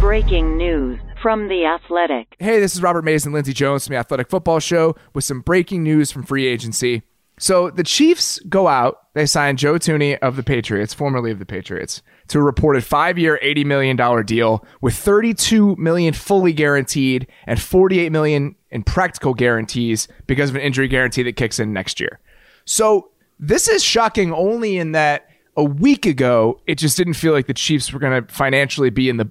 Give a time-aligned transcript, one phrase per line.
[0.00, 2.34] Breaking news from The Athletic.
[2.40, 5.84] Hey, this is Robert Mason, Lindsay Jones from The Athletic Football Show with some breaking
[5.84, 7.02] news from free agency.
[7.38, 9.14] So the Chiefs go out.
[9.14, 13.38] They sign Joe Thuney of the Patriots, formerly of the Patriots, to a reported five-year,
[13.40, 20.08] eighty million dollar deal with 32 million fully guaranteed and 48 million in practical guarantees
[20.26, 22.18] because of an injury guarantee that kicks in next year.
[22.64, 25.27] So this is shocking only in that
[25.58, 29.08] a week ago it just didn't feel like the Chiefs were going to financially be
[29.08, 29.28] in the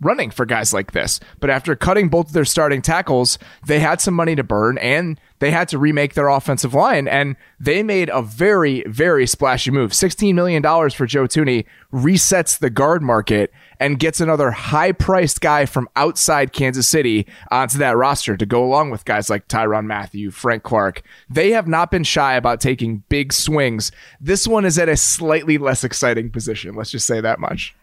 [0.00, 1.20] running for guys like this.
[1.40, 5.18] But after cutting both of their starting tackles, they had some money to burn and
[5.38, 7.08] they had to remake their offensive line.
[7.08, 9.92] And they made a very, very splashy move.
[9.92, 15.66] $16 million for Joe Thuney resets the guard market and gets another high priced guy
[15.66, 20.30] from outside Kansas City onto that roster to go along with guys like Tyrann Mathieu,
[20.30, 21.02] Frank Clark.
[21.28, 23.92] They have not been shy about taking big swings.
[24.20, 26.74] This one is at a slightly less exciting position.
[26.74, 27.74] Let's just say that much.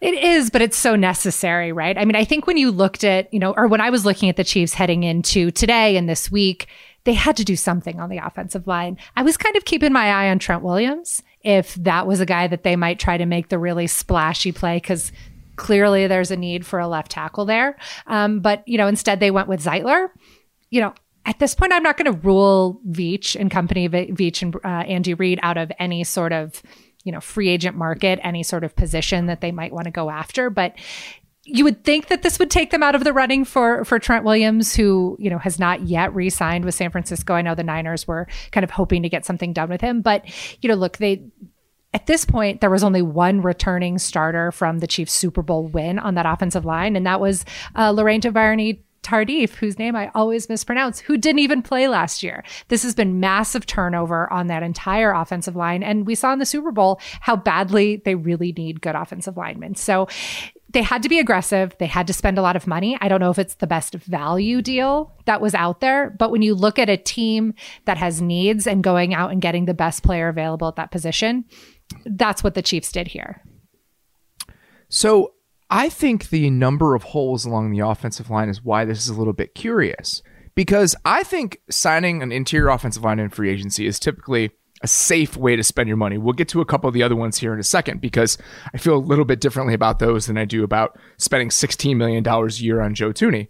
[0.00, 1.96] It is, but it's so necessary, right?
[1.96, 4.28] I mean, I think when you looked at, you know, or when I was looking
[4.28, 6.68] at the Chiefs heading into today and this week,
[7.04, 8.98] they had to do something on the offensive line.
[9.14, 12.48] I was kind of keeping my eye on Trent Williams if that was a guy
[12.48, 15.12] that they might try to make the really splashy play because
[15.54, 17.76] clearly there's a need for a left tackle there.
[18.06, 20.08] Um, but, you know, instead they went with Zeitler.
[20.70, 24.54] You know, at this point, I'm not going to rule Veach and company, Veach and
[24.56, 26.62] uh, Andy Reid out of any sort of
[27.06, 30.10] you know, free agent market, any sort of position that they might want to go
[30.10, 30.50] after.
[30.50, 30.74] But
[31.44, 34.24] you would think that this would take them out of the running for for Trent
[34.24, 37.32] Williams, who you know has not yet re-signed with San Francisco.
[37.32, 40.24] I know the Niners were kind of hoping to get something done with him, but
[40.60, 41.22] you know, look, they
[41.94, 46.00] at this point there was only one returning starter from the Chiefs Super Bowl win
[46.00, 47.44] on that offensive line, and that was
[47.76, 52.42] uh, Duvernay Tardif, whose name I always mispronounce, who didn't even play last year.
[52.68, 55.82] This has been massive turnover on that entire offensive line.
[55.82, 59.76] And we saw in the Super Bowl how badly they really need good offensive linemen.
[59.76, 60.08] So
[60.70, 61.74] they had to be aggressive.
[61.78, 62.98] They had to spend a lot of money.
[63.00, 66.42] I don't know if it's the best value deal that was out there, but when
[66.42, 67.54] you look at a team
[67.84, 71.44] that has needs and going out and getting the best player available at that position,
[72.04, 73.42] that's what the Chiefs did here.
[74.88, 75.32] So
[75.70, 79.14] I think the number of holes along the offensive line is why this is a
[79.14, 80.22] little bit curious.
[80.54, 85.36] Because I think signing an interior offensive line in free agency is typically a safe
[85.36, 86.18] way to spend your money.
[86.18, 88.38] We'll get to a couple of the other ones here in a second because
[88.72, 92.26] I feel a little bit differently about those than I do about spending $16 million
[92.26, 93.48] a year on Joe Thuney.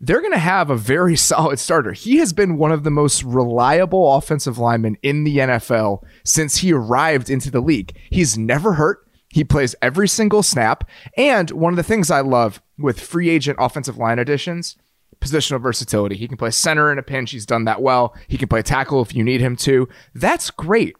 [0.00, 1.92] They're going to have a very solid starter.
[1.92, 6.72] He has been one of the most reliable offensive linemen in the NFL since he
[6.72, 7.96] arrived into the league.
[8.10, 9.03] He's never hurt.
[9.34, 10.88] He plays every single snap.
[11.16, 14.76] And one of the things I love with free agent offensive line additions,
[15.20, 16.14] positional versatility.
[16.14, 17.32] He can play center in a pinch.
[17.32, 18.14] He's done that well.
[18.28, 19.88] He can play tackle if you need him to.
[20.14, 20.94] That's great.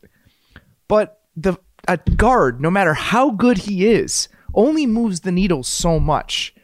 [0.89, 6.01] But the a guard, no matter how good he is, only moves the needle so
[6.01, 6.57] much.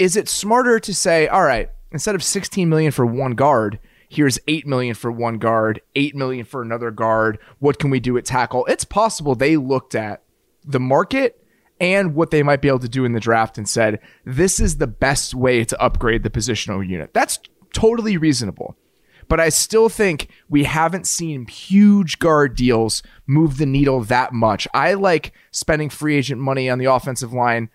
[0.00, 3.78] Is it smarter to say, all right, instead of 16 million for one guard,
[4.08, 7.38] here's 8 million for one guard, 8 million for another guard.
[7.60, 8.66] What can we do at tackle?
[8.66, 10.24] It's possible they looked at
[10.66, 11.42] the market
[11.80, 14.78] and what they might be able to do in the draft and said, this is
[14.78, 17.12] the best way to upgrade the positional unit.
[17.12, 17.38] That's
[17.72, 18.76] totally reasonable.
[19.28, 24.68] But I still think we haven't seen huge guard deals move the needle that much.
[24.72, 27.68] I like spending free agent money on the offensive line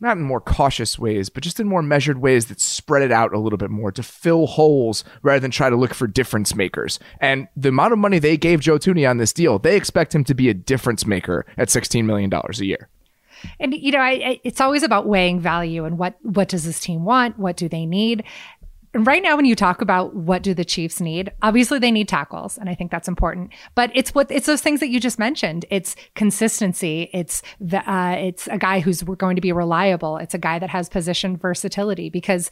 [0.00, 3.32] not in more cautious ways, but just in more measured ways that spread it out
[3.32, 6.98] a little bit more to fill holes rather than try to look for difference makers.
[7.20, 10.24] And the amount of money they gave Joe Thuney on this deal, they expect him
[10.24, 12.88] to be a difference maker at $16 million a year.
[13.60, 16.80] And you know, I, I, it's always about weighing value and what what does this
[16.80, 17.38] team want?
[17.38, 18.24] What do they need?
[18.94, 22.56] Right now when you talk about what do the chiefs need obviously they need tackles
[22.58, 23.50] and i think that's important.
[23.74, 25.64] But it's what it's those things that you just mentioned.
[25.70, 27.10] It's consistency.
[27.12, 30.16] It's the uh, it's a guy who's going to be reliable.
[30.18, 32.50] It's a guy that has position versatility because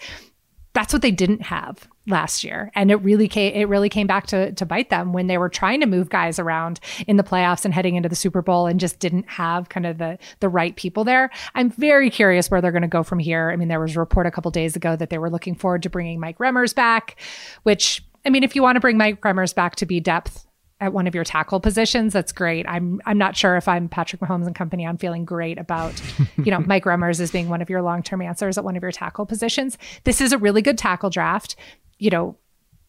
[0.75, 4.27] that's what they didn't have last year and it really came it really came back
[4.27, 7.65] to to bite them when they were trying to move guys around in the playoffs
[7.65, 10.75] and heading into the Super Bowl and just didn't have kind of the the right
[10.75, 11.31] people there.
[11.55, 13.51] I'm very curious where they're going to go from here.
[13.53, 15.83] I mean there was a report a couple days ago that they were looking forward
[15.85, 17.21] to bringing Mike Remmers back,
[17.63, 20.47] which I mean if you want to bring Mike Remmers back to be depth
[20.83, 22.67] at one of your tackle positions, that's great.
[22.69, 24.85] I'm I'm not sure if I'm Patrick Mahomes and company.
[24.85, 25.95] I'm feeling great about,
[26.37, 28.83] you know, Mike Remmers as being one of your long term answers at one of
[28.83, 29.79] your tackle positions.
[30.03, 31.55] This is a really good tackle draft.
[31.99, 32.37] You know,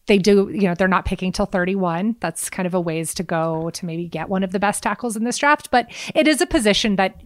[0.06, 2.16] they do, you know, they're not picking till 31.
[2.18, 5.16] That's kind of a ways to go to maybe get one of the best tackles
[5.16, 5.70] in this draft.
[5.70, 5.86] But
[6.16, 7.22] it is a position that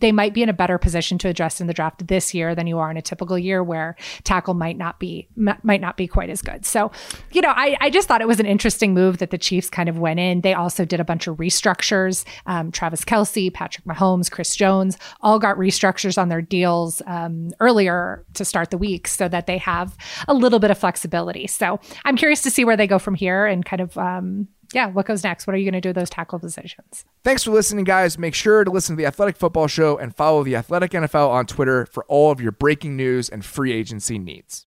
[0.00, 2.66] they might be in a better position to address in the draft this year than
[2.66, 6.30] you are in a typical year where tackle might not be might not be quite
[6.30, 6.64] as good.
[6.64, 6.90] So,
[7.32, 9.88] you know, I, I just thought it was an interesting move that the Chiefs kind
[9.88, 10.40] of went in.
[10.42, 12.24] They also did a bunch of restructures.
[12.46, 18.24] Um, Travis Kelce, Patrick Mahomes, Chris Jones all got restructures on their deals um, earlier
[18.34, 19.96] to start the week so that they have
[20.26, 21.46] a little bit of flexibility.
[21.46, 24.86] So I'm curious to see where they go from here and kind of um, yeah,
[24.86, 25.46] what goes next?
[25.46, 27.04] What are you going to do with those tackle positions?
[27.24, 28.18] Thanks for listening, guys.
[28.18, 31.46] Make sure to listen to the Athletic Football Show and follow the Athletic NFL on
[31.46, 34.66] Twitter for all of your breaking news and free agency needs.